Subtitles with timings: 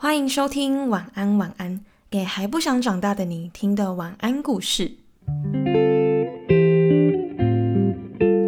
[0.00, 4.92] 欢迎收听晚安晚安，给还不想长大的你听的晚安故事。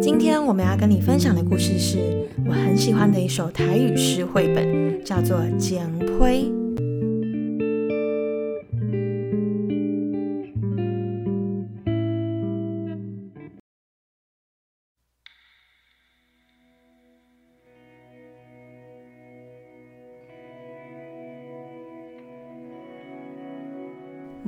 [0.01, 6.45] 今天我们要跟你分享的故事是我很喜欢的一首台语诗绘本，叫做《简胚》。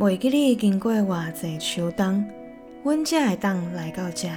[0.04, 2.26] 袂记你经过偌济秋冬，
[2.84, 4.28] 阮才会当来到遮，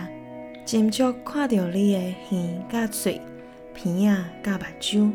[0.64, 3.20] 斟酌看到你的耳甲嘴、
[3.74, 5.12] 鼻仔甲目睭。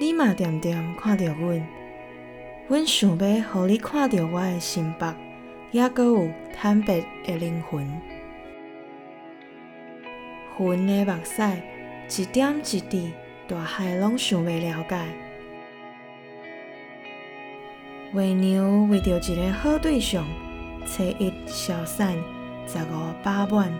[0.00, 1.62] 你嘛点点看到阮，
[2.68, 5.14] 阮想要互你看到我的心白，
[5.72, 7.86] 也阁有坦白的灵魂。
[10.58, 13.12] 云的目屎，一点一滴，
[13.46, 15.06] 大海拢想要了解。
[18.14, 20.22] 为娘为着一个好对象，
[20.84, 22.14] 初一消散，
[22.66, 23.72] 十五八满，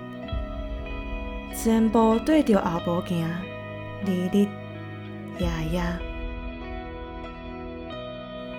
[1.55, 3.29] 全部对着后步行，
[4.07, 4.49] 日日
[5.39, 5.83] 夜夜。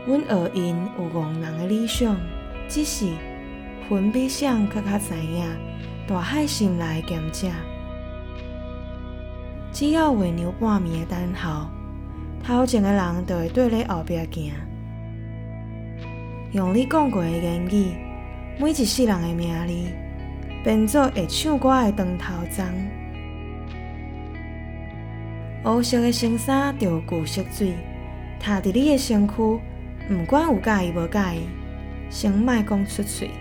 [0.06, 2.16] 阮学因有戆人的理想，
[2.70, 3.08] 只是
[3.90, 5.44] 分比谁搁较知影
[6.06, 7.48] 大海心内咸涩。
[9.72, 11.66] 只要为娘半暝的等候，
[12.46, 14.54] 头前的人就会对咧后壁行。
[16.54, 17.96] 用你讲过的言语，
[18.60, 19.74] 每一世人的名字，
[20.64, 22.68] 变做会唱歌的长头鬃。
[25.66, 27.74] 乌色的衬衫着旧色水，
[28.40, 31.50] 踏伫你的身躯，毋管有介意无介意，
[32.12, 33.32] 先莫讲出嘴。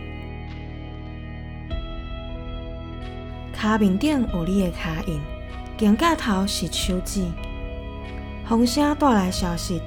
[3.54, 4.76] 骹面顶有你的脚
[5.06, 5.20] 印，
[5.76, 7.26] 肩胛头是手指，
[8.46, 9.82] 风声带来消息。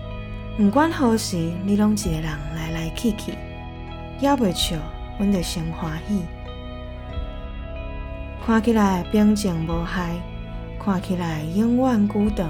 [0.57, 3.33] 毋管何时，你拢一个人来来去去，
[4.21, 4.77] 还袂笑，
[5.19, 6.21] 阮就先欢喜。
[8.45, 10.15] 看起来平静无害，
[10.79, 12.49] 看起来永远孤长。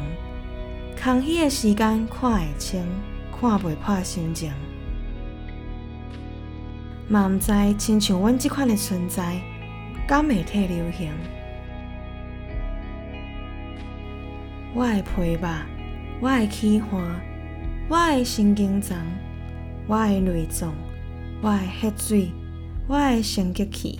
[1.03, 2.85] 空虚的时间看会清，
[3.31, 4.51] 看袂破心情。
[7.07, 9.41] 嘛毋知亲像阮即款的存在，
[10.07, 11.11] 敢会替流行？
[14.75, 15.47] 我的皮肉，
[16.21, 17.01] 我的喜欢。
[17.87, 18.97] 我的神经丛，
[19.85, 20.73] 我的内脏，
[21.39, 22.31] 我的血水，
[22.87, 23.99] 我的生殖器，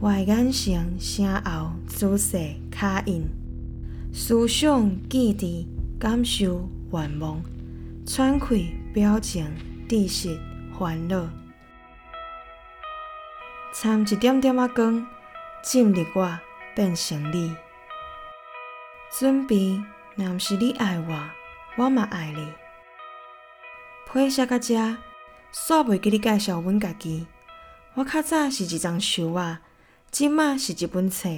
[0.00, 2.36] 我的眼神、声喉、姿势、
[2.72, 3.24] 脚印、
[4.12, 5.68] 思想、记忆、
[6.00, 7.40] 感受、愿望、
[8.04, 9.46] 喘气、表情、
[9.88, 10.36] 知识、
[10.76, 11.28] 烦恼，
[13.72, 15.06] 掺一点点仔光，
[15.62, 16.38] 进入我，
[16.74, 17.54] 变成你。
[19.16, 19.80] 准备，
[20.16, 21.22] 若毋是你爱我，
[21.76, 22.61] 我嘛爱你。
[24.12, 24.74] 配写到遮，
[25.54, 27.26] 煞袂记你介绍阮家己。
[27.94, 29.62] 我较早是一张书啊，
[30.10, 31.30] 即马是一本册。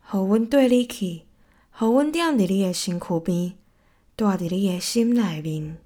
[0.00, 1.26] 互阮缀你去，
[1.70, 3.52] 互阮踮伫你的身躯边，
[4.16, 5.76] 住伫你的心内面。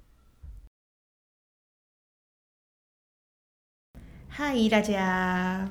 [4.29, 5.69] 嗨，大家！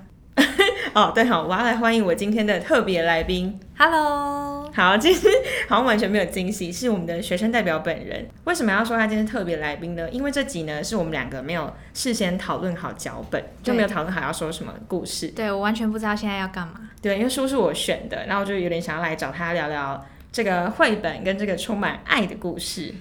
[0.96, 3.60] 哦，对好，我要来欢迎我今天的特别来宾。
[3.76, 4.66] Hello。
[4.74, 5.30] 好，今天
[5.68, 8.26] 好像完全没有惊喜，是我们的学生代表本人。
[8.44, 10.08] 为什么要说他今天特别来宾呢？
[10.08, 15.28] 因为这集呢是我们两个没有事先讨论好脚本，就没有讨论好要说什么故事。
[15.28, 16.88] 对我完全不知道现在要干嘛。
[17.02, 20.02] 对，因为书是我选的，然后我就有点想要来找他聊聊
[20.32, 22.94] 这个绘本跟这个充满爱的故事。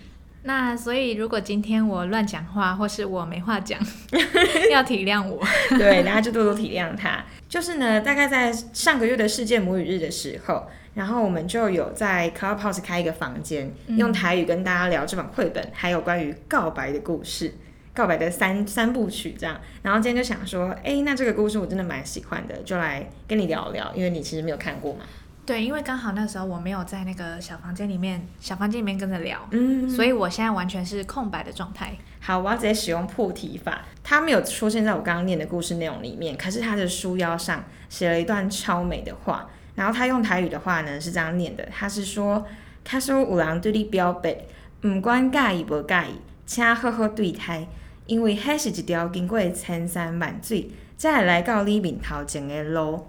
[0.45, 3.79] 那所以如果今天我乱讲话，或是我没话讲，
[4.71, 5.43] 要体谅我。
[5.69, 7.23] 对，大家就多多体谅他。
[7.49, 10.67] 就是呢，大概在上个月的世界母语日的时候。
[10.93, 17.53] 然后我们就有在 Clubhouse 开一个房间，用台语跟大家聊这本绘本，还有关于告白的故事，
[17.93, 19.59] 告白的三三部曲这样。
[19.81, 24.99] 然后今天就想说，哎，那这个故事我真的蛮喜欢的，就来跟你聊聊，因为你其实没有看过嘛。
[25.45, 31.95] 对，因为刚好那时候我没有在那个小房间里面，小房间里面跟着聊，嗯，所以我现在完全是空白的状态。
[32.19, 39.47] 好，我要直接使用破题法，他没有出现在我刚刚念的故事内容里面，可是他的书腰上写了一段超美的话。
[39.75, 42.43] 然后他用台语的话呢是这样念的，他是说
[42.83, 44.35] ：“他说有人对你表白，
[44.81, 47.67] 唔管介意不介意，请好好对待，
[48.07, 53.05] 因为迄是一条经过千山万水，才会来到你面头前的路。”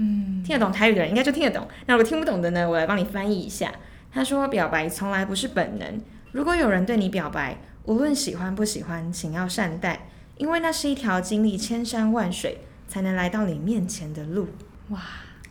[0.00, 1.68] 嗯，听得懂台语的人应该就听得懂。
[1.86, 3.70] 那如果听不懂的呢，我来帮你翻译一下。
[4.12, 6.00] 他说：“表白从来不是本能，
[6.32, 12.58] 如果有人对你表白，无论喜欢不喜欢，请要善待，因为那是一条经历千山万水
[12.88, 14.48] 才能来到你面前的路。”
[14.90, 15.00] 哇！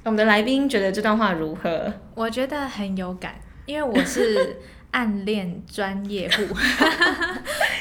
[0.03, 1.93] 我们的来宾觉得这段话如何？
[2.15, 3.35] 我觉得很有感，
[3.65, 4.57] 因为我是
[4.91, 6.43] 暗恋专业户，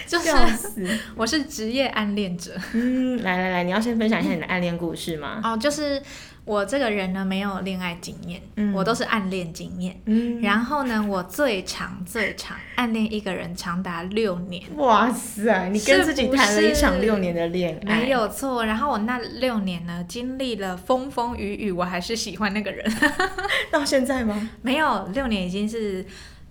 [0.06, 0.86] 就是笑死。
[1.16, 2.52] 我是职业暗恋者。
[2.72, 5.40] 嗯，来来来，你要先分享一下你的暗恋故事吗？
[5.42, 6.02] 哦，就是
[6.48, 10.00] 我这个人呢，没有恋爱经验，嗯我都是暗恋经验。
[10.06, 18.64] 嗯，然后呢，我最长最长暗恋一个人长达六年，哇塞，你跟自己谈了一场六年的恋爱，没有错。
[18.64, 22.90] 然后我那六年呢，经历了风风雨雨，我还是喜欢那个人。
[23.70, 24.48] 到现在吗？
[24.62, 26.02] 没有，六年已经是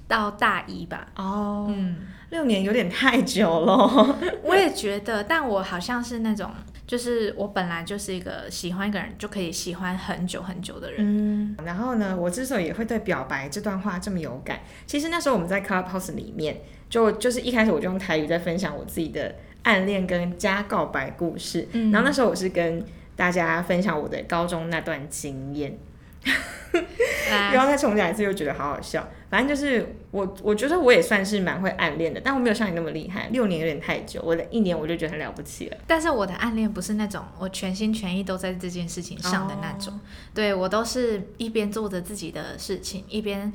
[0.08, 1.08] 到大一吧。
[1.16, 1.96] 哦，嗯，
[2.30, 4.16] 六年有点太久了。
[4.46, 6.52] 我也觉得，但我好像是那种，
[6.88, 11.02] 就是我本来就是一个喜欢一个人就可以喜欢很久很久的人。
[11.02, 21.92] 嗯，然后呢，我之所以也会对表白这段话这么有感，其实那时候我们在 Clubhouse 里面，就就是一开始我就用台语在分享我自己的暗恋跟加告白故事，嗯。
[21.92, 22.82] 然后那时候我是跟
[23.18, 25.78] 大家分享我的高中那段经验，来
[27.52, 29.08] 然后再重讲一次又觉得好好笑。
[29.30, 35.78] 反正就是我，我觉得我也算是蛮会暗恋的，但我没有像你那么厉害，六年有点太久，我的一年我就觉得很了不起了。
[35.86, 40.00] 但是我的暗恋不是那种我全心全意都在这件事情上的那种，
[40.34, 43.52] 对我都是一边做着自己的事情，一边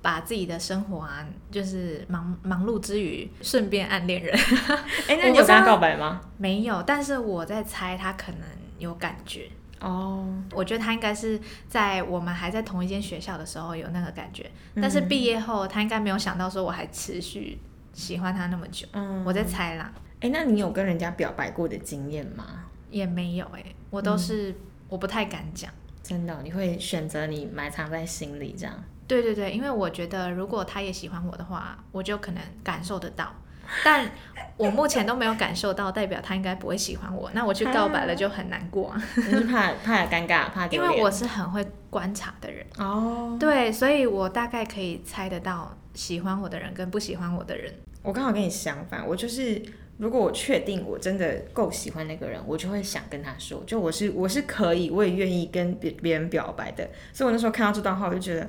[0.00, 4.36] 把自己的生活啊，就是忙忙碌之余顺便暗恋人。
[5.06, 6.20] 哎、那你有跟他告白吗？
[6.36, 8.40] 没有，但是我在猜他可能
[8.78, 9.48] 有感觉。
[9.82, 10.24] 哦，
[10.54, 11.38] 我觉得他应该是
[11.68, 17.58] 在我们还在同一间学校的时候有那个感觉，嗯但是毕业后他应该没有想到说我还持续
[17.92, 18.86] 喜欢他那么久。
[18.92, 22.64] 嗯，我在猜啦，哎、那你有跟人家表白过的经验吗？
[22.90, 24.54] 也没有哎、我都是、
[24.88, 25.70] 我不太敢讲。
[26.02, 28.74] 真的哦、你会选择你埋藏在心里这样？
[29.08, 33.34] 对对对，因为我觉得如果他也喜欢我的话，我就可能感受得到。
[33.84, 34.10] 但
[34.56, 37.30] 我目前都没有感受到，代表他应该不会喜欢我。
[37.34, 40.66] 那我去告白了就很难过啊，你是怕怕尴尬，怕？
[40.68, 42.64] 因为我是很会观察的人。
[42.78, 47.72] 哦，对，所以我大概可以猜得到喜欢我的人跟不喜欢我的人。
[48.02, 49.60] 我刚好跟你相反，我就是
[49.96, 56.88] 如果我确定我真的够喜欢那个人，我就会想跟他说，就我是我是可以，我也愿意跟别别人表白的。
[57.12, 58.48] 所以我那时候看到这段话，我就觉得。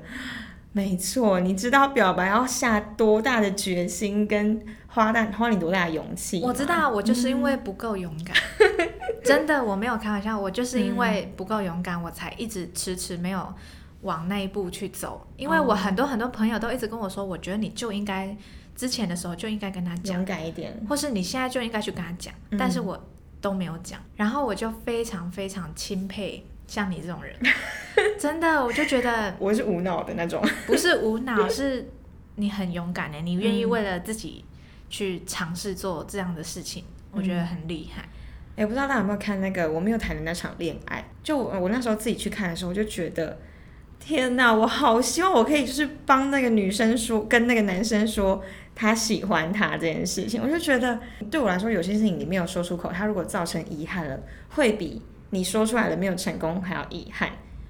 [0.73, 6.41] 没错，你知道表白要下多大的决心，跟花大花你多大的勇气？
[6.43, 8.35] 我知道，我就是因为不够勇敢，
[9.23, 13.53] 真的，我没有开玩笑，我就是因为不够勇敢，我才一直迟迟没有
[14.01, 15.25] 往那一步去走。
[15.37, 18.35] 因为我很多很多朋友都一直跟我说，我觉得你就应该
[18.75, 20.75] 之前的时候就应该跟他讲勇，敢一点。
[20.89, 22.99] 或是你现在就应该去跟他讲，但是我
[23.39, 26.43] 都没有讲，然后我就非常非常钦佩
[26.73, 27.35] 像你这种人，
[28.17, 30.43] 真的，我就觉得我是无脑的那种。
[30.65, 31.87] 不是无脑， 是
[32.37, 34.43] 你很勇敢的，你愿意为了自己
[34.89, 38.09] 去尝试做这样的事情，我觉得很厉害。
[38.55, 41.05] 哎、不知道大家有没有看那个我没有谈的那场恋爱？
[41.21, 43.37] 就我我那时候自己去看的时候，我就觉得，
[43.99, 48.43] 天哪，我好希望我可以就是帮那个女生说，跟那个男生说
[48.73, 50.41] 他喜欢他这件事情。
[50.41, 50.99] 我就觉得
[51.29, 54.19] 对我来说，有些事情你没有说出口，他如果造成遗憾了，
[54.49, 54.99] 会比
[55.33, 57.29] 你说出来了没有成功还要遗憾。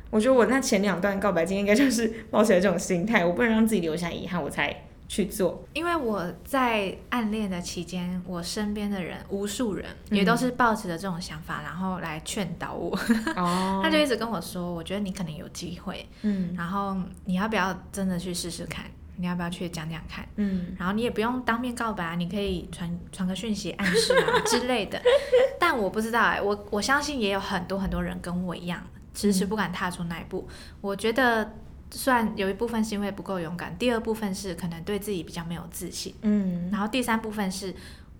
[0.09, 5.63] 我觉得我那前两段告白经验应该就是抱起了这种心态，我不能让自己留下遗憾，我才去做。
[5.73, 12.95] 因为我在暗恋的期间，我身边的人无数人也都是抱持着这种想法，然后来劝导我。
[13.35, 16.95] 哦他就一直跟我说，我觉得你可能有机会，嗯然后
[17.25, 18.85] 你要不要真的去试试看？
[19.17, 20.27] 你要不要去讲讲看？
[20.35, 25.01] 嗯然后你也不用当面告白啊，你可以传传个讯息暗示啊之类的。
[25.59, 28.81] 但我不知道哎、我我相信也有很多很多人跟我一样，
[29.13, 30.47] 迟迟不敢踏出那一步。
[30.81, 31.53] 我觉得
[31.91, 37.73] 虽然有一部分是因为不够勇敢，第二部分是可能对自己比较没有自信，嗯，然后第三部分是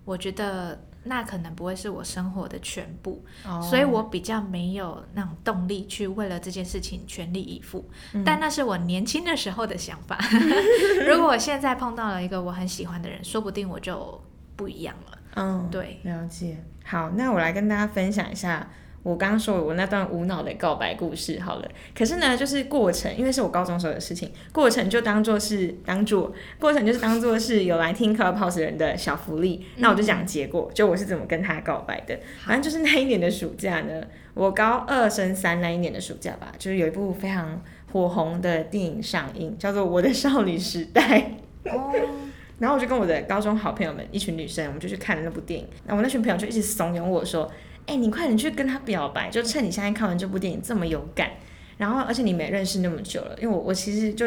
[0.04, 7.88] 我觉得那可能不会是我生活的全部，哦所以我比较没有那种动力去为了这件事情全力以赴。
[8.12, 10.18] 嗯但那是我年轻的时候的想法。
[11.06, 14.20] 如果我现在碰到了一个我很喜欢的人，说不定我就
[14.56, 15.18] 不一样了。
[15.36, 16.56] 嗯，对，了解。
[16.84, 18.68] 好，那我来跟大家分享一下
[19.04, 21.68] 我刚刚说我那段无脑的告白故事好了。
[21.96, 29.64] 可是呢，就是过程，因为是我高中时候的事情，过程就当做是当做过程就是当做是有来听 Clubhouse 人的小福利。
[29.76, 32.18] 那我就讲结果，就我是怎么跟他告白的。
[32.44, 41.34] 反正就是那一年的暑假呢，我高二升三那一年的暑假吧，就是有一部非常火红的电影上映，叫做《我的少女时代》。
[41.70, 41.92] 哦，
[42.58, 45.66] 然后我就跟我的高中好朋友们，一群女生，我们就去看了那部电影。
[45.86, 47.50] 那我那群朋友就一直怂恿我说
[47.86, 51.30] ：“哎、你快点去跟他表白，就趁你现在看完这部电影这么有感，
[51.76, 54.26] 然后而且你们也认识那么久了，因为我我其实就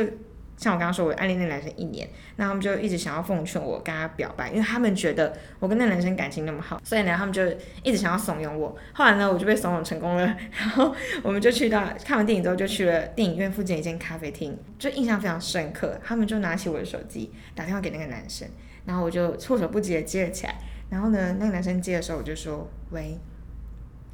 [0.58, 7.44] 像我刚刚说，我暗恋那男生一年，那他们就一直想要奉劝我跟他表白，因为他们觉得我跟那男生感情那么好，所以呢，他们就
[7.84, 8.76] 一直想要怂恿我。
[8.94, 16.00] 后来呢，我就被怂恿成功了，然后我们就去到看完电影之后，就去了电影院附近一间咖啡厅，就印象非常深刻。
[16.04, 18.48] 他们就拿起我的手机打电话给那个男生，
[18.86, 20.56] 然后我就措手不及的接了起来。
[20.90, 23.18] 然后呢，那个男生接的时候，我就说喂，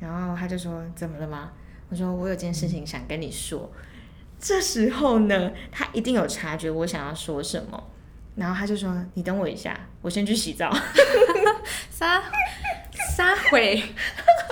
[0.04, 1.52] 然后他就说怎么了吗？
[1.90, 3.72] 我说我有件事情想跟你说。
[4.40, 7.82] 这时候呢，他一定有察觉我想要说什么，
[8.36, 10.70] 然后他就说：“你等我一下，我先去洗澡。
[11.90, 12.22] ”撒
[13.16, 13.82] 撒回，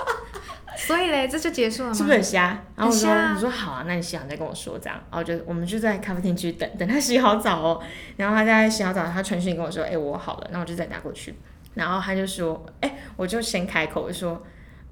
[0.78, 1.94] 所以嘞，这就结束了吗？
[1.94, 2.58] 是不是很瞎？
[2.74, 7.82] 然后我说：“我说好啊，那你洗好再跟我说这样。”然后就我们就在咖啡厅继续等等他洗好澡哦。
[8.16, 11.34] 然后他在洗好澡，他传讯跟我说：“哎、我好了。”那我就再打过去。
[11.74, 14.42] 然后他就说：“哎、我就先开口说，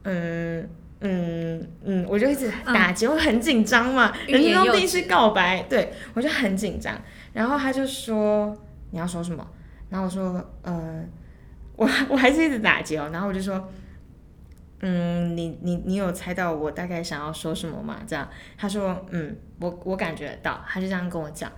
[0.05, 0.69] 嗯。”
[1.03, 6.95] 嗯嗯，我就一直打结，我很紧张嘛，人生中第一次告白，对我就很紧张。
[7.33, 8.55] 然后他就说
[8.91, 9.47] 你要说什么？
[9.89, 11.03] 然后我说呃，
[11.77, 13.09] 我 我还是一直打结哦。
[13.11, 13.73] 然后我就说，
[14.81, 18.01] 嗯，你你你有猜到我大概想要说什么吗？
[18.07, 18.29] 这样
[18.59, 21.51] 他说嗯，我我感觉得到，他就这样跟我讲。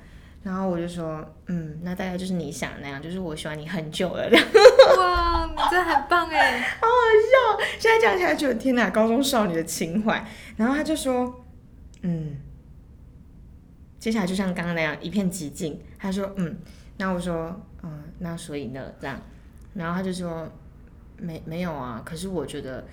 [0.43, 4.25] 然后我就说嗯，那大概就是你想的那样，就是我喜欢你很久了。
[4.99, 6.61] 哇，你真的很棒哎！
[6.81, 10.25] 好好笑，现在讲起来觉得天哪，高中少女的情怀。
[10.57, 11.45] 然后他就说，
[12.03, 12.37] 嗯，
[13.99, 15.81] 接下来就像刚刚那样一片寂静。
[15.97, 16.59] 他说，嗯，
[16.97, 19.21] 那我说，嗯，那所以呢，这样，
[19.75, 20.51] 然后他就说，
[21.19, 22.85] 没没有啊，可是我觉得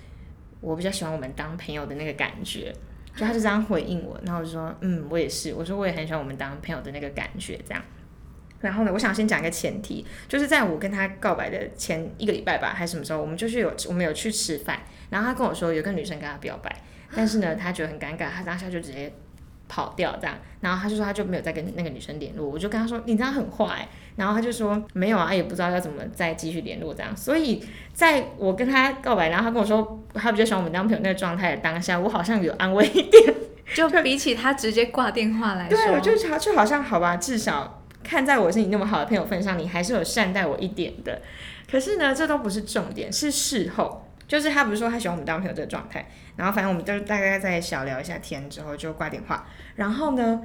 [0.61, 2.71] 我比较喜欢我们当朋友的那个感觉。
[3.19, 7.83] 就他就这样回应我，然后我就说，嗯，我也是，我说我也很喜欢我们当朋友的那个感觉，这样。
[8.61, 16.73] 然后呢，我想先讲一个前提，就是在我跟他告白的前一个礼拜吧，还是什么时候，我们就是有我们有去吃饭，然后他跟我说有个女生跟他表白，
[17.13, 19.11] 但是呢，他觉得很尴尬，他当下就直接
[19.69, 33.33] 跑掉这样，然后他就说他就没有再跟那个女生联络，我就跟他说你这样很坏、然后他就说没有啊，也不知道要怎么再继续联络这样，所以在我跟他告白，然后他跟我说他比较喜欢我们当朋友那个状态的当下，我好像有安慰一点。
[33.75, 41.21] 就比起他直接挂电话来说，对，我就好就好像好吧，至少看在我是你那么好的朋友份上，你还是有善待我一点的。
[41.69, 44.08] 可是呢，这都不是重点，是事后。
[44.29, 46.07] 就是他不是说他喜欢我们当朋友这个状态，
[46.37, 49.45] 然后反正我们就大概在小聊一下天之后就挂电话，
[49.75, 50.41] 然后呢，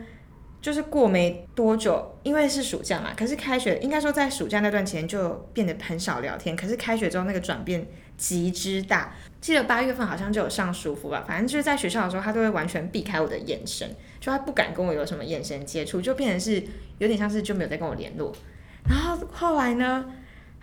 [0.62, 7.86] 就是过没多久，因为是暑假嘛，可是开学应该说在暑假那段期间就变得很少聊天，可是开学之后那个转变
[8.16, 9.12] 极之大。
[9.42, 13.86] 记得八月份好像就有上舒服吧，反正就是在学校的时候，他都会完全避开我的眼神，
[14.18, 16.64] 就他不敢跟我有什么眼神接触，就变成是
[16.96, 18.34] 有点像是就没有再跟我联络。
[18.88, 20.06] 然后后来呢，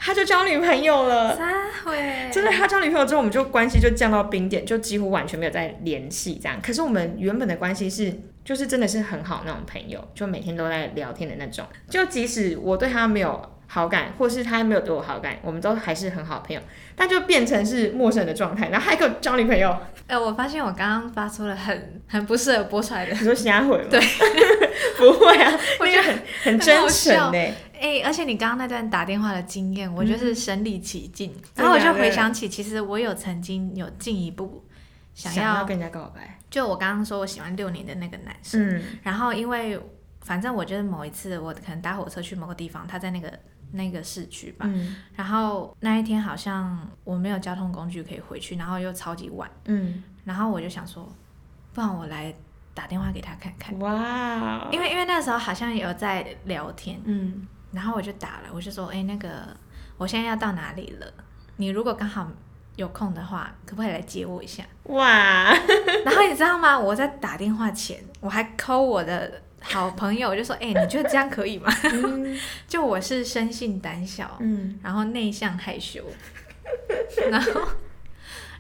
[0.04, 1.38] 他就交女朋友了。
[1.38, 1.48] 撒
[1.86, 1.96] 回，
[2.32, 6.60] 真的，他交女朋友之后，我们就关系就降到冰点，就几乎完全没有再联系这样。
[6.60, 8.12] 可是我们原本的关系是，
[8.44, 11.64] 就是真的是很好那种朋友，就每天都在聊天的那种。
[11.88, 13.40] 就即使我对他没有
[13.74, 16.62] 好感，或是他没有对我好感，我们都还是很好的朋友。
[16.94, 19.74] 但就变成是陌生人的状态，然后还给我交女朋友，
[20.08, 23.14] 哎、我发现我刚刚发出了很很不适合播出来的。
[23.14, 23.86] 你，说瞎回吗？
[23.90, 24.00] 对，
[25.00, 27.54] 不会啊， 我觉得那个很很真诚呢。
[27.80, 34.66] 哎、而且你刚刚那段打电话的经验，我就是身临其境，真然后我就回想起，其实我有曾经有进一步
[35.16, 38.84] 想要，要跟人家告白，就我刚刚说我喜欢六年的那个男生，嗯。
[39.02, 39.80] 然后因为
[40.20, 43.32] 反正我觉得某一次我可能搭火车去某个地方，他在那个
[43.72, 44.96] 那个市区吧，嗯。
[45.16, 51.08] 然后那一天好像我没有交通工具可以回去，然后又超级晚，嗯，然后我就想说，
[51.74, 52.34] 不然我来
[52.74, 57.48] 打电话给他看看，哇，因为因为那时候好像有在聊天，嗯。
[57.72, 59.48] 然后我就打了，我就说，哎、那个
[59.98, 61.14] 我现在要到哪里了？
[61.56, 62.30] 你如果刚好
[62.76, 64.62] 有空的话，可不可以来接我一下？
[64.84, 65.54] 哇，
[66.04, 66.78] 然后你知道吗？
[66.78, 71.72] 我在打电话前，我还 call 我的好朋友，我就说，哎、你觉得这样可以吗？
[71.94, 72.38] 嗯
[72.68, 76.04] 就我是生性胆小，嗯然后内向害羞，
[77.30, 77.62] 然后，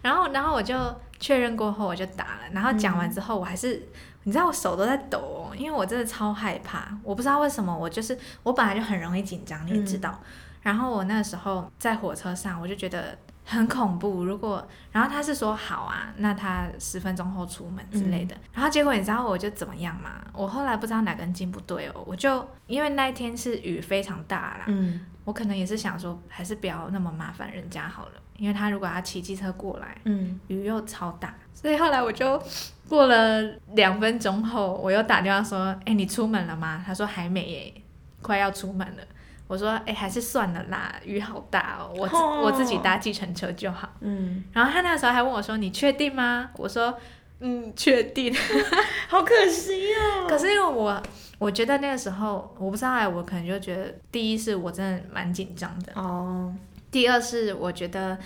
[0.02, 0.76] 然后，然后我就
[1.20, 2.42] 确认过后，我就打了。
[2.52, 3.88] 然后讲完之后，我还是，
[4.24, 6.96] 你知道我手都在抖哦，因为我真的超害怕。
[7.04, 10.22] 我不知道为什么，我就是我本来就很容易紧张，你也知道。
[10.62, 13.18] 然后我那时候在火车上，我就觉得
[13.52, 14.24] 很恐怖。
[14.24, 18.36] 如果，然后他是说好啊，那他十分钟后出门之类的。
[18.54, 20.12] 然后结果你知道我就怎么样吗？
[20.34, 32.42] 我后来不知道哪根筋不对哦，我就因为那一天是雨非常大啦，嗯我可能也是想说，还是不要那么麻烦人家好了，因为他如果要骑机车过来，嗯雨又超大，所以后来我就
[32.90, 33.42] 过了
[33.74, 37.74] 两分钟后，我又打电话说：“哎、你出门了吗？”他说：“还没耶，
[38.22, 39.04] 快要出门了。”
[39.52, 43.90] 我说：“哎、还是算了啦，雨好大哦，我我自己搭计程车就好。
[44.00, 46.98] 嗯”然后他那时候还问我说：“你确定吗？”我说
[47.42, 48.34] ：“嗯，确定。
[49.10, 50.26] 好可惜哦。
[50.30, 51.04] 可是因为我
[51.38, 56.56] 我觉得那个时候，我不知道哎，我可能就觉得，第一是我真的蛮紧张的，哦，
[56.90, 58.18] 第二是我觉得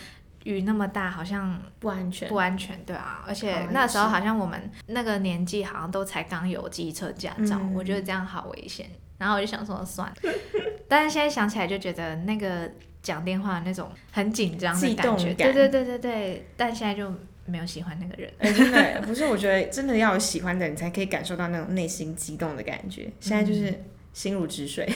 [0.43, 2.35] 雨那么大，好像不安全不。
[2.35, 10.15] 安全，对啊，而且那时候好像我们那个年纪好像都才刚有机车驾照，嗯我觉得这样好危险，然后我就想说算了，
[10.87, 12.69] 但是现在想起来就觉得那个
[13.01, 17.11] 讲电话的那种很紧张的感觉，对对对对对，但现在就
[17.45, 23.07] 没有喜欢那个人，哎、真的不是，我觉得真的要有喜欢的人才可以感受到那种内心激动的感觉。
[23.19, 24.91] 现在就是心如止水。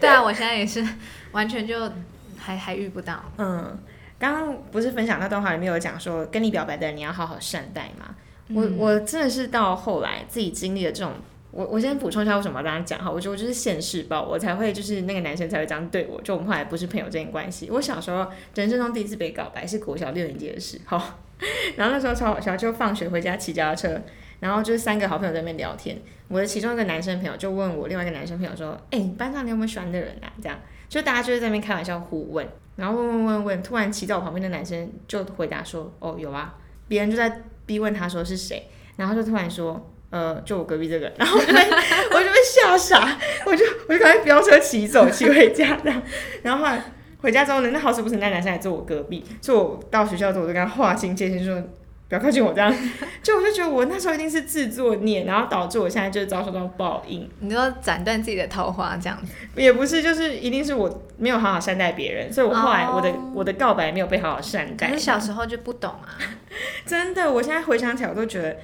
[0.00, 0.86] 对啊，我现在也是
[1.32, 1.90] 完全就
[2.36, 3.78] 还 还遇不到，嗯，
[4.18, 8.14] 刚刚不是分享那段话里面有讲说，跟你表白的人你要好好善待嘛。
[8.50, 11.14] 我嗯我真的是到后来自己经历了这种，
[11.54, 17.70] 我我先补充一下为什么要这样讲哈，我觉得我就是现世报，我才会就是那个男生才会这样对我，就我们后来不是朋友这件关系。
[17.70, 21.00] 我小时候人生中第一次被告白是国小六年级的时候，
[21.76, 24.00] 然后那时候超好笑，就放学回家骑脚踏车，
[24.40, 25.96] 然后就是三个好朋友在那边聊天，
[26.26, 30.32] 我的其中一个男生朋友就问我另外一个男生朋友说，哎、班上你有没有喜欢的人啊？
[30.42, 30.58] 这样。
[30.88, 32.46] 就大家就是在那边开玩笑互问，
[32.76, 36.54] 然后问问问问，突然骑在我旁边的男生就回答说：“哦，有啊。”
[36.86, 46.00] 别人就在逼问他说是谁，然后就突然说：“呃，就我隔壁这个。”然后我就被我就被吓傻，我就我就赶快飙车骑走，骑回家这样。
[46.42, 46.82] 然后后来
[47.18, 51.62] 回家之后呢，那好死不死那男生还坐我隔壁，所以我到学校之后我就跟他划清界限，就说。
[52.06, 52.70] 不要靠近我这样，
[53.24, 57.28] 就我就觉得我那时候一定是自作孽，然后导致我现在就是遭受到报应。
[57.40, 64.88] 你说斩断自己的桃花这样子，也不是，就是一定是我没有好好善待别人，所以我后来我的、哦我的告白没有被好好善待。
[64.90, 66.20] 可是小时候就不懂啊，
[66.84, 68.58] 真的，我现在回想起来，我都觉得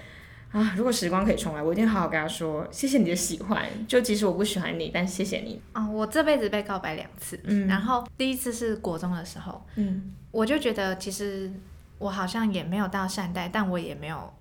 [0.53, 5.61] 啊，如果时光可以重来，我一定好好跟他说，谢谢你的喜欢，就即使我不喜欢你，但谢谢你。
[5.75, 7.69] 哦，我这辈子被告白两次，嗯。
[7.69, 10.13] 然后第一次是国中的时候，嗯。
[10.33, 11.53] 我就觉得其实
[11.99, 14.33] 我好像也没有到善待，但我也没有，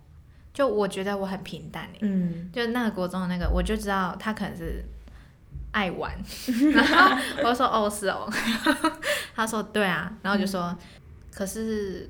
[0.52, 1.98] 就我觉得我很平淡欸。
[2.02, 4.84] 嗯，就那个国中的那个，我就知道他可能是
[5.72, 6.12] 爱玩，
[6.74, 8.28] 然后我就说哦是哦，
[9.36, 10.76] 他说对啊，然后就说、
[11.32, 12.10] 可是。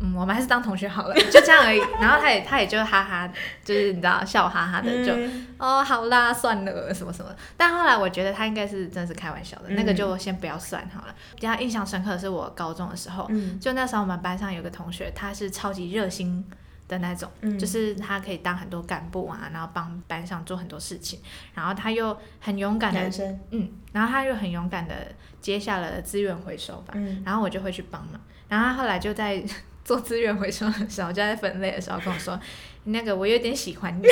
[0.00, 1.78] 嗯，我们还是当同学好了， 就这样而已。
[2.00, 3.30] 然后他也他也就哈哈，
[3.64, 5.46] 就是你知道笑哈哈的，就嗯。
[5.56, 7.30] 哦，好啦，算了，什么什么。
[7.56, 9.76] 但后来我觉得他应该是真的是开玩笑的，嗯。
[9.76, 11.14] 那个就先不要算好了。
[11.36, 13.58] 比较印象深刻的是我高中的时候，嗯。
[13.60, 16.44] 就那时候我们班上有个同学，他是超级热心
[16.88, 17.56] 的那种，嗯。
[17.56, 21.20] 就是他可以当很多干部啊，然后帮班上做很多事情，
[21.54, 24.94] 然后他又很勇敢的男，生，嗯，然后他又很勇敢的
[25.40, 27.22] 接下了资源回收吧，嗯。
[27.24, 29.42] 然后我就会去帮忙，然后他后来就在
[29.84, 32.38] 做资源回收的时候，就在分类的时候跟我说，
[32.84, 34.06] 那个我有点喜欢你，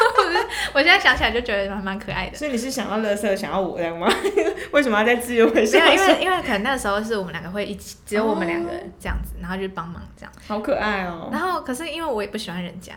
[0.74, 2.36] 我现在想起来就觉得还蛮可爱的。
[2.36, 4.08] 所以你是想要乐色，想要我这样吗？
[4.72, 6.06] 为什么要在资源回收没有，因？
[6.06, 10.32] 为因为可能那时候是我们两个会一起，只有我们两个这样子，然后就帮忙这样。
[10.46, 11.28] 好可爱哦。
[11.30, 12.94] 然后可是因为我也不喜欢人家，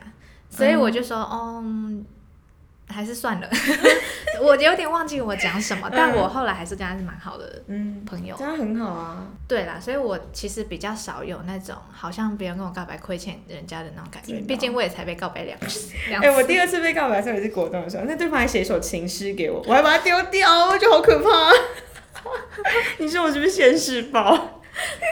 [0.49, 2.06] 所以我就说，哦，嗯
[2.87, 3.49] 还是算了。
[4.41, 8.43] 我有点忘记我讲什么，但我后来还是跟他是蛮好的嗯，朋友这。
[8.43, 9.25] 样很好啊。
[9.47, 15.93] 对啦，所以我其实比较少有那种好像别人跟我告白亏欠人家的那种感觉，毕竟我也才被告白两次。
[16.09, 21.29] 两哎、次我第二次被告白的时候也是国中的时候，那对方还写一首情诗给我，我还把它丢掉，我觉得好可怕。
[22.99, 24.61] 你说我是不是现世报？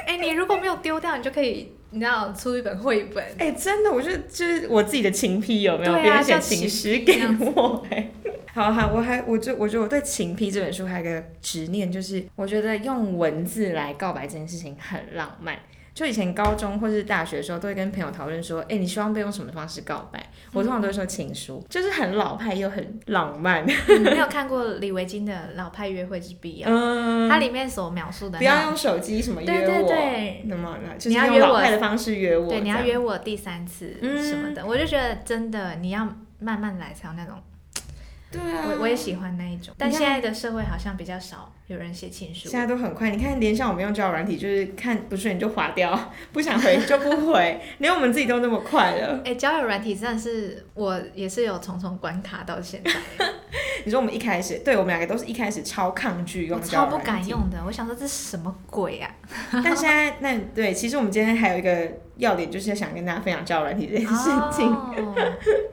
[0.05, 3.23] 哎、你如果没有丢掉，你就可以，你知道出一本绘本。
[3.37, 5.93] 哎、真的，我就就是我自己的情批有没有？
[5.93, 8.09] 别人写叫情诗情给我、哎，
[8.53, 15.57] 好好，我还我就我觉得我对《情批》这本书还有一个执念，就是我觉得用文字来告白这件事情很浪漫。
[15.93, 20.23] 就以前高中或是大学的时候，都会跟朋友讨论说，哎、你希望被用什么方式告白？
[20.51, 23.63] 我通常都会说情书，就是很老派又很浪漫。
[23.87, 26.69] 你没有看过李维京的《老派约会之必要》？
[26.71, 36.07] 嗯，它里面所描述的不要用手机什么约对对我，对那么就是你要约我用老派的方式约我，对，你要约我第三次嗯什么的，我就觉得真的你要
[36.39, 37.35] 慢慢来才有那种，
[38.33, 39.73] 对啊，我我也喜欢那一种。
[39.77, 49.21] 但现在的社会好像比较少有人写情书现，在都很快，你看，连像我们用交友软体，就是看不顺眼就划掉，不想回就不回，连我们自己都那么快了。
[49.23, 52.91] 哎、交友软体真的是我也是有重重关卡到现在，
[53.85, 57.57] 你说我们一开始，对我们两个都是一开始超抗拒用交超不友软体，敢用的。
[57.65, 59.09] 我想说这是什么鬼啊？
[59.63, 64.67] 但现在那对，其实我们今天还有一个要点，就是想跟大家分享交友软体这件事情。
[64.73, 65.15] 哦，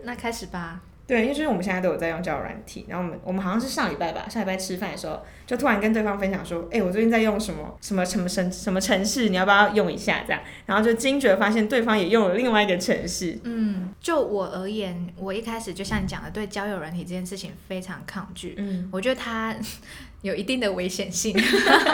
[0.04, 0.80] 那开始吧。
[1.10, 10.40] 对，因为就是我们现在都有在用交友软体，然后我们我们好像是上礼拜吧，上礼拜吃饭的时候，就突然跟对方分享说，哎、我最近在用什么什么什么城什么城市，你要不要用一下这样？
[10.66, 18.54] 然后就惊觉发现对方也用了另外一个城市，嗯，就我而言，我一开始就像你讲的，对交友软体这件事情非常抗拒。
[18.58, 19.52] 嗯，我觉得它
[20.22, 21.34] 有一定的危险性，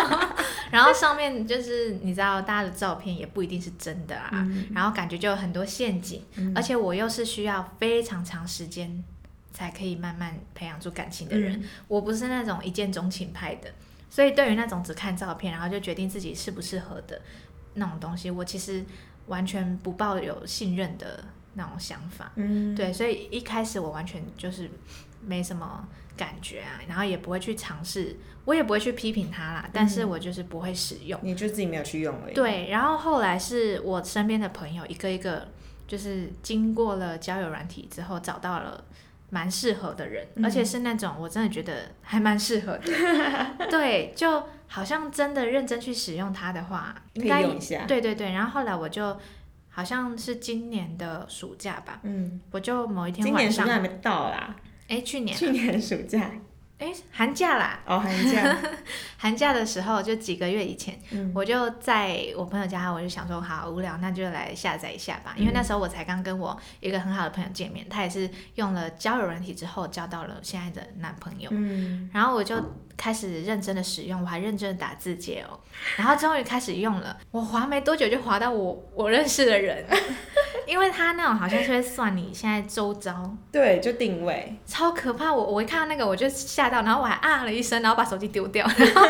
[0.70, 4.66] 然后上面就是你知道，大家的照片也不一定是真的啊，嗯。
[4.74, 6.22] 然后感觉就有很多陷阱，
[6.54, 9.04] 而且我又是需要非常长时间
[9.52, 11.64] 才可以慢慢培养出感情的人，嗯。
[11.88, 13.70] 我不是那种一见钟情派的，
[14.10, 17.20] 所以对于那种只看照片然后就决定自己适不适合的
[17.74, 18.84] 那种东西，我其实
[19.26, 22.32] 完全不抱有信任的那种想法。
[22.34, 24.68] 嗯，对，所以一开始我完全就是
[25.24, 25.86] 没什么
[26.16, 31.18] 感觉啊，然后也不会去尝试，我也不会去批评它啦，但是我就是不会使用。
[31.22, 35.48] 你就自己没有去用而已。，对，然后后来是我身边的朋友一个一个，
[35.86, 38.84] 就是经过了交友软体之后，找到了
[39.30, 42.86] 蛮适合的人，而且是那种我真的觉得还蛮适合的。
[43.70, 47.84] 对，就好像真的认真去使用它的话，应该用一下。
[47.86, 48.32] 对对对。
[48.32, 49.16] 然后后来我就
[49.68, 54.56] 好像是今年的暑假吧，嗯，我就某一天晚上，年暑假还没到啦，
[54.88, 56.30] 哎，去年去年暑假。
[56.78, 58.54] 哎寒假啦，哦，寒假，
[59.16, 61.32] 寒假的时候就几个月以前，嗯。
[61.34, 65.34] 我就在我朋友家，我就想说好无聊，那就来下载一下吧。
[65.38, 72.62] 因为那时候我才刚跟我一个很好的朋友见面，他也是用了交友软体之后交到了现在的男朋友，嗯，然后我就
[72.94, 75.58] 开始认真的使用，我还认真的打字节哦，
[75.96, 79.82] 然后终于开始用了，我滑没多久就滑到我我认识的人，
[80.66, 85.32] 因为他那种好像是会算你现在周遭，对，就定位，超可怕！
[85.32, 89.06] 我我一看到那个我就吓到，然后我还啊了一声，然后把手机丢掉，然 后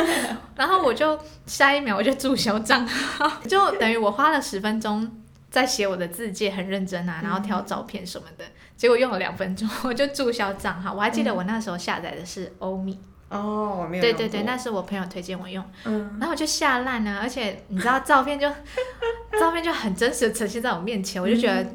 [0.56, 5.10] 然后我就下一秒我就注销账号，就等于我花了十分钟
[5.50, 8.44] 在写我的字界，很认真啊，然后挑照片什么的，
[8.76, 10.92] 结果用了两分钟我就注销账号。
[10.92, 18.48] 我还记得我那时候下载的是欧米，哦，我没有用对对对，那是我朋友推荐我用，嗯，然后我就吓烂了，而且你知道照片就
[19.38, 21.66] 照片就很真实的呈现在我面前，我就觉得。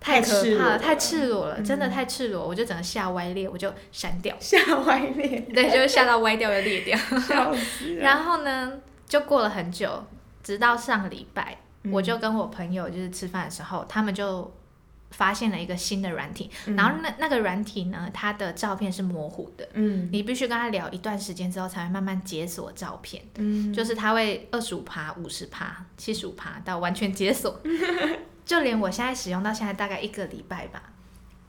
[0.00, 4.32] 太可怕了，太赤裸了真的嗯太赤裸，我就整个吓歪裂，我就删掉。
[4.38, 6.96] 吓歪裂，对，就是吓到歪掉又裂掉。
[6.96, 8.00] 笑死了。
[8.00, 8.74] 然后呢，
[9.08, 10.04] 就过了很久，
[10.40, 14.48] 直到上个礼拜，嗯我就跟我朋友就是吃饭的时候，他们就
[15.10, 20.08] 发现了一个新的软体，然后那那个软体呢，它的照片是模糊的，嗯。
[20.12, 27.60] 你必须跟他聊一段时间之后，才会慢慢解锁照片，嗯，就是他会二十五趴、五十趴、七十五趴到完全解锁，
[28.44, 30.82] 就连我现在使用到现在大概一个礼拜吧。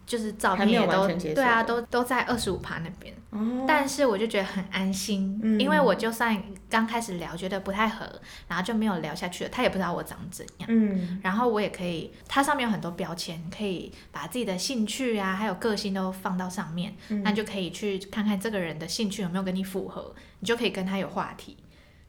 [0.10, 6.36] 就是照片也都对啊，都都在二十五趴那边，哦，但是我就觉得很安心，嗯因为我就算
[6.68, 8.10] 刚开始聊觉得不太合，
[8.48, 10.68] 然后就没有聊下去了，他也不知道我长怎样。
[10.68, 21.56] 嗯然后我也可以，它上面有很多标签，可以把自己的兴趣啊，还有个性都放到上面，嗯那就可以去看看这个人的兴趣有没有跟你符合，你就可以跟他有话题。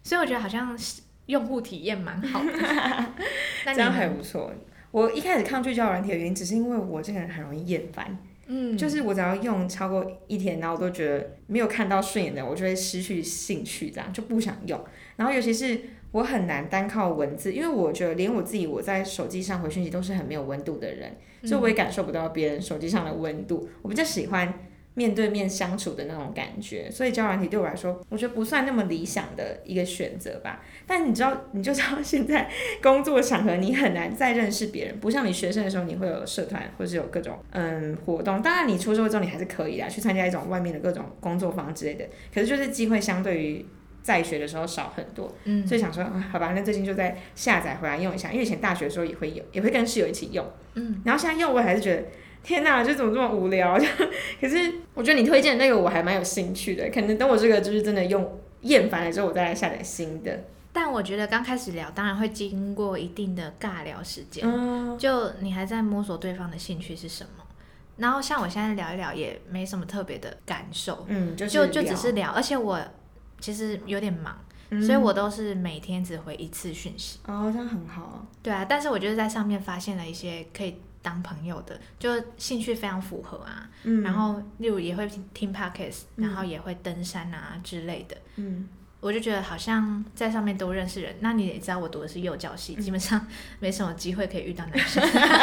[0.02, 2.50] 所以我觉得好像是用户体验蛮好的。
[3.66, 4.50] 那这样还不错。
[4.90, 14.82] 我一开始抗拒交友软体的原因，只是因为我这个人很容易厌烦，嗯，就是我只要用超过一天，然后我都觉得没有看到顺眼的，我就会失去兴趣，这样就不想用。
[15.16, 15.80] 然后尤其是
[16.12, 23.68] 我很难单靠文字，因为我觉得连我自己我在手机上回讯息都是很没有温度的人，所以我也感受不到别人手机上的温度。
[23.82, 24.52] 我比较喜欢
[25.00, 30.60] 面对面相处的那种感觉，所以交友软体对我来说，我觉得不算那么理想的一个选择吧。
[30.86, 32.50] 但你知道，你就知道现在
[32.82, 38.42] 工作场合你很难再认识别人，不像你学生的时候你会有社团或是有各种嗯活动。
[38.42, 43.64] 当然你出社会之后你还是可以啊，去参加一种外面的各种工作坊之类的，可是就是机会相对于。
[44.02, 52.04] 在学的时候少很多，嗯所以想说，啊好吧，那最近就在下载回来用一下，因为以前大学的时候也会有，也会跟室友一起用，嗯，然后现在用我还是觉得，
[52.42, 53.78] 天哪，这怎么这么无聊？
[53.78, 53.86] 就
[54.40, 60.44] 可是我觉得你推荐的那个我还蛮有兴趣的，可能等我这个就是真的用厌烦了之后，我再来下载新的。
[60.72, 64.44] 但我觉得刚开始聊，当然会经过一定的尬聊时间。
[64.46, 67.44] 嗯，就你还在摸索对方的兴趣是什么。
[67.96, 72.80] 然后像我现在聊一聊，也没什么特别的感受，嗯，就是就就只是聊，而且我
[73.40, 74.38] 其实有点忙，
[74.70, 77.18] 嗯所以我都是每天只回一次讯息。
[77.26, 78.24] 哦，这样很好。
[78.42, 83.68] 对啊，但是我就是在上面发现了一些可以当朋友的，就兴趣非常符合啊。
[83.84, 88.16] 嗯，然后例如也会听听 podcast，然后也会登山啊之类的。
[88.36, 88.68] 嗯
[89.02, 93.26] 我就觉得好像在上面都认识人，那你也知道我读的是幼教系，基本上
[93.58, 95.02] 没什么机会可以遇到男生。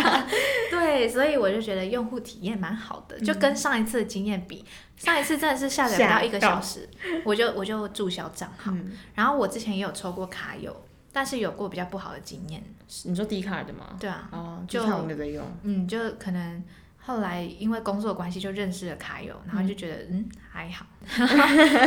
[0.70, 4.64] 对，所以我就觉得用户体验蛮好的，就跟上一次的经验比，
[4.96, 6.88] 上一次真的是下载不到一个小时，
[7.26, 8.72] 我就我就注销账号。
[8.72, 10.86] 嗯，然后我之前也有抽过卡友，
[11.18, 12.64] 但是有过比较不好的经验。
[13.06, 13.98] 你说 D 卡的吗？
[14.00, 15.44] 对啊，哦，就我们有在用。
[15.64, 16.64] 嗯，就可能
[17.00, 20.86] 后来因为工作关系就认识了卡友，然后就觉得嗯还好，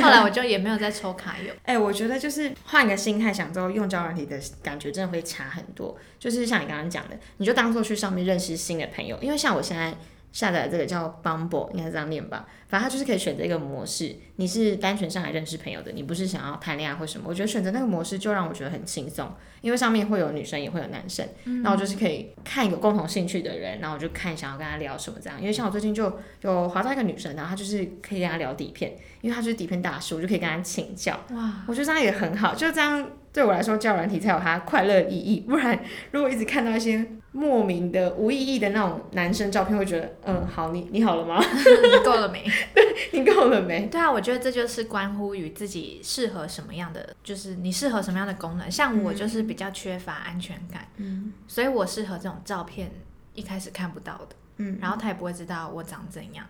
[0.03, 1.55] 后来我就也没有再抽卡友。
[1.63, 5.97] 哎、我觉得就是换个心态想之后，用交友软体的感觉真的会差很多。
[6.19, 9.95] 就是像你刚刚讲的，你就当做去上面认识新的朋友，因为像我现在
[10.33, 12.47] 下载这个叫 Bumble，应该是这样念吧。
[12.69, 17.27] 反正它就是可以选择一个模式，你是单纯上来认识朋友的，你不是想要谈恋爱或什么。
[17.29, 19.29] 我觉得选择那个模式就让我觉得很轻松，
[19.61, 21.27] 因为上面会有女生也会有男生，
[21.65, 25.41] 那我就是可以看有共同兴趣的人，然后我就看想要跟他聊什么这样。
[25.41, 31.19] 因为像我最近就有划到一个女生，然后她就是可以跟她聊底片，因为她就是底片大师，我就可以跟她请教。
[31.31, 35.41] 哇，我觉得这样也很好，就这样对我来说，交友软体才有它快乐意义。
[35.41, 35.77] 不然，
[36.13, 41.39] 如果一直看到一些莫名的、无意义的那种男生照片，会觉得，嗯，好，你你好了吗？
[41.43, 42.45] 你够了没？
[42.75, 43.87] 对你够了没？
[43.87, 48.71] 对啊，我觉得这就是关乎于自己适合什么样的，就是你适合什么样的功能。
[48.71, 52.91] 像我就是比较缺乏安全感，嗯所以我适合这种照片
[53.35, 56.45] 一开始看不到的，嗯，然后他也不会知道我长怎样，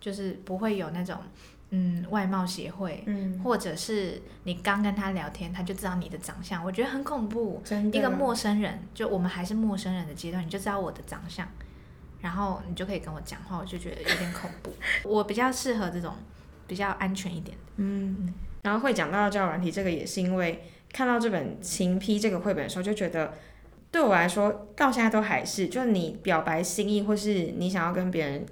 [0.00, 1.16] 就是不会有那种
[1.74, 7.62] 嗯外貌协会，嗯，或者是你刚跟他聊天，他就知道你的长相，我觉得很恐怖。
[7.64, 11.48] 真的一个陌生人，就我们还是陌生人的阶段，你就知道我的长相，
[12.20, 14.70] 然后你就可以跟我讲话，我就觉得有点恐怖。
[15.08, 16.14] 我比较适合这种
[16.66, 17.62] 比较安全一点的。
[17.76, 23.32] 嗯，然后会讲到交友软体，这个也是因为看到这本《情批》这个绘本的时候，就觉得
[23.90, 28.44] 对我来说到现在都还是，就是你表白心意或是你想要跟别人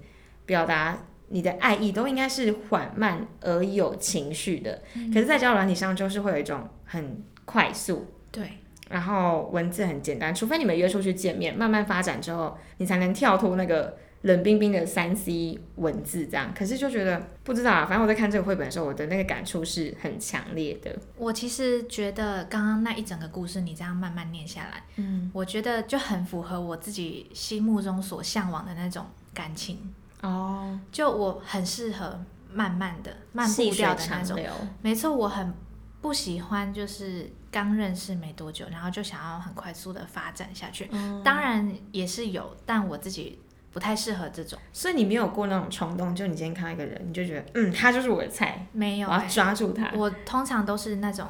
[0.46, 0.98] 表达
[1.32, 4.82] 你的爱意，都应该是缓慢而有情绪的。
[5.14, 8.06] 可是，在交友软体上，就是会有一种很快速。
[8.32, 16.52] 对，然后文字很简单，除非你们约出去见面，慢慢发展之后，你才能跳脱那个冷冰冰的三 C 文字这样。
[16.52, 20.96] 可是就觉得不知道啊，反正我在看这个绘本的时候，我的那个感触是很强烈的。
[21.16, 29.78] 我其实觉得刚刚那一整个故事，你这样慢慢念下来，嗯，我觉得就很符合我自己心目中所向往的那种感情。
[30.22, 32.20] 哦，就我很适合
[32.52, 34.38] 慢慢的、慢步调的那种。
[34.82, 35.54] 没错，我很
[36.00, 40.88] 不喜欢就是刚认识没多久，然后就想要很快速的发展下去。
[40.92, 43.38] 嗯当然也是有，但我自己
[43.72, 44.58] 不太适合这种。
[44.72, 49.90] 所以你没有过那种冲动，就你今天看到一个人，你就觉得，嗯，他就是我的菜，没有、我要欸，抓住他。
[49.94, 51.26] 我通常都是那种，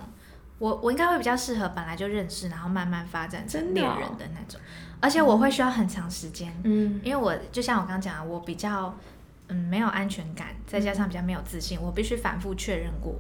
[0.58, 4.60] 我我应该会比较适合本来就认识，然后慢慢发展成恋人的那种。
[5.00, 8.94] 而且我会需要很长时间，嗯因为我就像我刚刚讲的，我比较
[9.48, 13.14] 嗯没有安全感，再加上比较没有自信，我必须反复确认过。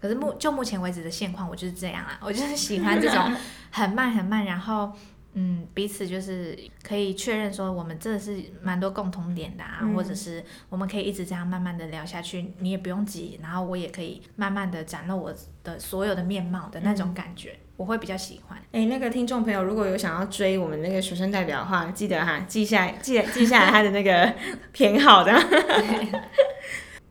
[0.00, 3.34] 可是目就目前为止的现况，我就是这样啊，我就是喜欢这种
[3.70, 4.92] 很慢很慢，然后
[5.34, 18.58] 嗯彼此就是可以确认说我们真的是蛮多共同点的啊，嗯或者是我们可以一直这样慢慢的聊下去，你也不用急，然后我也可以慢慢的展露我的所有的面貌的那种感觉，我会比较喜欢。
[18.72, 24.32] 哎、那个听众朋友，如果有想要追我们那个学生代表的话，记得哈，记下来，记记下来他的那个
[24.72, 25.32] 偏好的。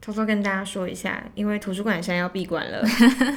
[0.01, 2.85] 偷偷跟大家说一下，因为图书馆现在要闭馆了，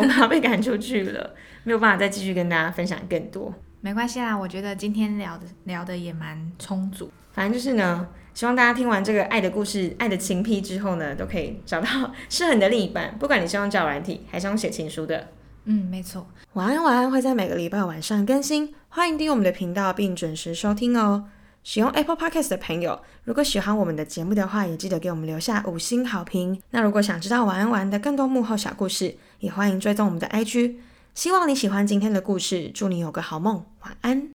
[0.01, 3.55] 我们要被赶出去了，没有办法再继续跟大家分享更多。
[3.81, 7.11] 没关系啦，我觉得今天聊的聊的也蛮充足。
[7.33, 11.89] 反正就是呢，希望大家听完这个爱的故事、爱的情批之后呢，都可以找到
[12.29, 15.29] 适合你的另一半，不管你是用交友软体还是用写情书的。
[15.65, 16.27] 嗯，没错。
[16.55, 21.29] 晚安晚安会在每个礼拜晚上更新，欢迎订阅我们的频道并准时收听哦。
[21.63, 26.63] 使用 Apple Podcast 的朋友，如果喜欢我们的节目的话，也记得给我们留下五星好评。
[26.71, 30.77] 那如果想知道晚安晚安的更多幕后小故事，也欢迎追踪我们的 IG。
[31.17, 34.36] 希望你喜欢今天的故事，祝你有个好梦，晚安。